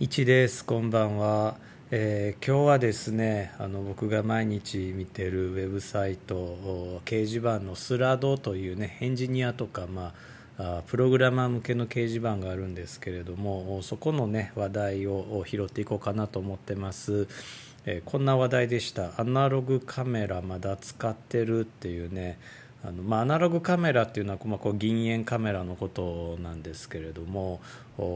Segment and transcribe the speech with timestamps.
[0.00, 0.64] 一です。
[0.64, 1.56] こんばんは、
[1.90, 10.14] えー、今日はですねあの僕が毎日見てるウェブサイト掲示板のスラドというねエンジニアとか、ま
[10.56, 17.26] あ、プログラマー向けの掲示板があるんですけれどもそこのね話題を拾っていこうかなと思ってます、
[17.84, 19.20] えー、こんな話題でした。
[19.20, 22.38] アナログカメラまだ使ってるっていうね
[22.88, 27.60] あのまあ、アナログカメラっていうのは、まあ、こう銀塩カメラのことなんですけれども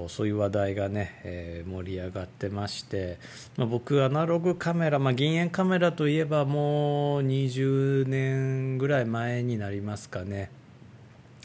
[0.09, 3.18] そういう話題がね、えー、盛り上がってまして、
[3.58, 10.50] まあ、僕アナログカメラ、まあ、銀塩カメラといえばもう20年ぐらい前になりますかね。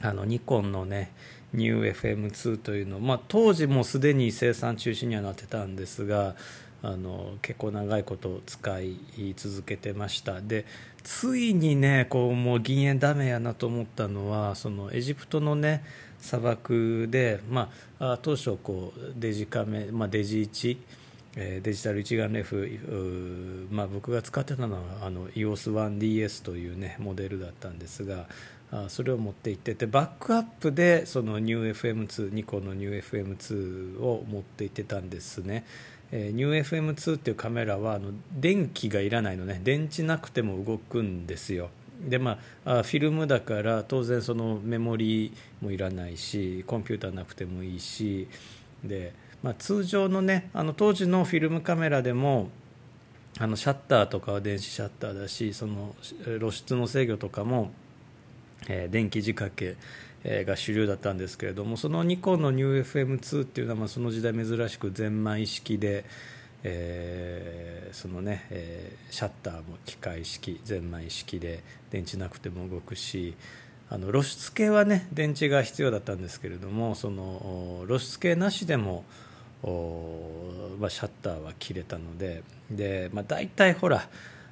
[0.02, 1.12] あのニコンのね
[1.54, 6.35] ニュー FM2 というの、まあ、当時もすでに生産中止にはなってたんですが
[6.84, 8.98] あの結構長いこと使い
[9.35, 10.66] 続けてましたで
[11.04, 15.84] ついにねこうもう銀塩ダメやなと思ったのはそのエジプトのね
[16.20, 20.77] 砂漠で、まあ、当初こうデジカメ、まあ、デジ1
[21.62, 28.26] デジタル一眼レフ、まあ、僕が使ってたのはあの EOS1DS という、ね、モデルだったんですが
[28.90, 35.63] それを持って行っててバックアップでそのニュー FM2 ニコのニュー FM2 を持って行ってたんですね。
[36.12, 39.60] えー、ニュー FM2 っていうカメラはあの電気がいらないのね。
[39.63, 41.70] 電池なくても動くんですよ。
[42.02, 48.27] でまあフィルムだから当然そのメモリーもいらないしコンピューターなくてもいいし
[48.84, 52.49] で、まあ、通常のねあの当時のフィルムカメラでも
[53.40, 57.71] あのシャッターとかは電子シャッターだしその露出の制御とかも、
[58.68, 59.76] えー、電気仕掛け
[60.23, 66.06] が主流だったんですけれどもそのニコンの NewFM2 っていうのはまあその時代珍しくゼンマイ式で、
[66.63, 73.35] えー、そのね、えー、シャッターも機械式ゼンマイ式で電池なくても動くし
[73.90, 79.06] あの露出系はね電池が必要だったんですけれどもその露出系なしでも
[80.79, 84.07] まあ、シャッターは切れたのでで、まあ、大体ほら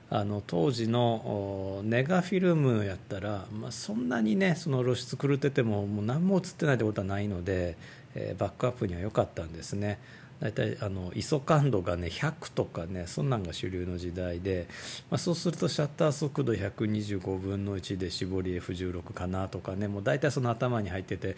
[0.09, 7.75] あの当時のネガフィルムやったら、まあ、そんなにねその露出狂っててももう何も映ってないってことはないので、
[8.13, 9.99] えー、バックアップには良かったんですね。
[10.39, 14.67] 大体あの ISO 感度がね100とかねそんなんが主流の時代で、
[15.09, 21.35] まあ、そうするとシャッター速度125分の1で絞り F16 かなとかねもう大体その頭に入ってて、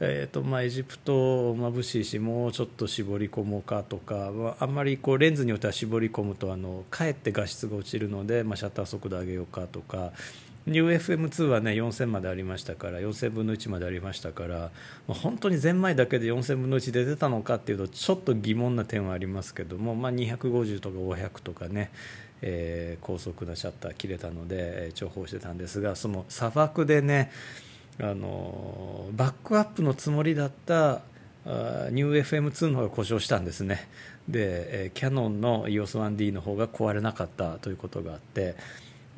[0.00, 10.12] えーとまあ、エジプト眩しいしもうちょっと絞り込もうかとか、まあ、あんまりこうレンズによっては絞り込むとあのかえって画質が落ちるので、まあ、シャッター速度上げようかとか。
[10.68, 14.70] ニュー FM2 はね4000までありましたから4000分の1までありましたから
[15.06, 21.90] 本当にゼンマイだけで4000分の1で出たのかっていうとちょっと疑問な点はありますけども、まあ、250とか500とかね、
[22.42, 27.30] えー、高速なシャッター切れたので、え、重宝してたんですがその砂漠でね
[28.00, 31.00] あのバックアップのつもりだった
[31.46, 33.88] ニュー FM2 の方が故障したんですね。
[34.28, 38.54] で、えー、キャノンの EOS1D の方が壊れなかったということがあって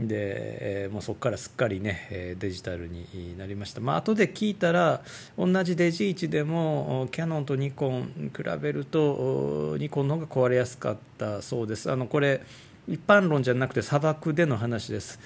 [0.07, 5.03] で、えー、もうそこからすっかりねデジタルになりました、まあ後で聞いたら
[5.39, 11.91] 同じデジ1でもキヤノンとニコン比べるとニコンの方が壊れやすかったそうです。
[11.91, 12.43] あのこれ
[12.89, 15.21] 一般論じゃなくて砂漠での話です。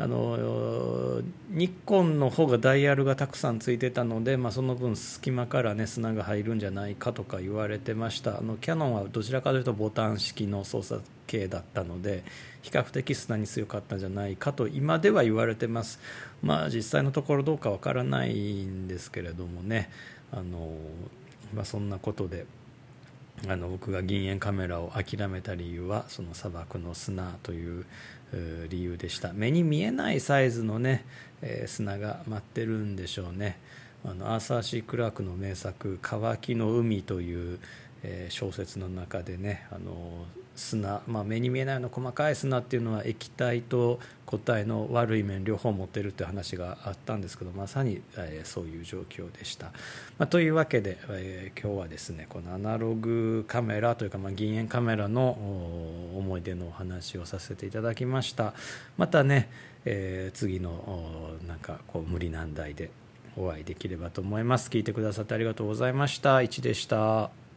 [0.00, 1.20] あの
[1.50, 8.38] ニコンの方がダイヤルがたくさんついてたので、まあ、その分隙間から、ね、砂が入るんじゃないかとか言われてました。
[8.38, 12.22] あのキヤノンはどちらかというとボタン式の操作系だったので
[12.62, 15.98] 比較的砂に強かったんじゃないかと今では言われてます。
[16.42, 19.90] まあ実際のところどうかわからないんですけれどもね。
[20.30, 20.76] あの、
[21.52, 22.46] まあ、そんなことで。
[23.46, 27.84] あの僕が銀塩カメラを諦めた理由はその砂漠の砂という
[28.68, 29.32] 理由でした。
[29.32, 31.04] 目に見えないサイズのね、
[31.40, 33.58] えー、砂が舞ってるんでしょうね。
[34.04, 37.58] あのアーサー・シー・クラークの名作「乾きの海」という、
[38.02, 40.26] えー、小説の中でねあの
[40.58, 49.66] 砂、まあ、目に見えないような細かい砂っていうのは液体と固体の悪い面両方持ってるって話があったんですけどまさに、えー、そういう状況でした。
[50.18, 55.30] まあ、というわけで、えー、今日はですねこのアナログカメラというか、まあ、銀塩カメラの
[56.16, 58.52] 思い出のお話をさせていただきました。
[58.96, 59.48] またね、
[59.84, 62.90] えー、次のなんかこう無理難題で
[63.36, 64.68] お会いできればと思います。
[64.68, 66.38] 聞いてくださってありがとうございました。
[66.38, 67.47] 1でした。